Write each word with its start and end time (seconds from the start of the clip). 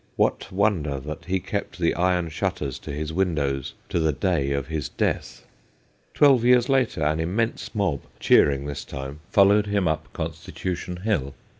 What 0.15 0.51
wonder 0.51 0.99
that 0.99 1.25
he 1.25 1.39
kept 1.39 1.77
the 1.77 1.93
iron 1.93 2.29
shutters 2.29 2.79
to 2.79 2.91
his 2.91 3.13
windows 3.13 3.75
to 3.89 3.99
the 3.99 4.11
day 4.11 4.51
of 4.51 4.65
his 4.65 4.89
death? 4.89 5.45
Twelve 6.15 6.43
years 6.43 6.67
later 6.69 7.03
an 7.03 7.19
immense 7.19 7.75
mob, 7.75 8.01
cheering 8.19 8.65
this 8.65 8.83
time, 8.83 9.19
followed 9.29 9.67
him 9.67 9.87
up 9.87 10.11
Constitution 10.11 10.97
Hill. 11.03 11.35